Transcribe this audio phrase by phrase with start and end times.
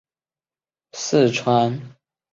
[0.93, 1.83] 四川尾药菊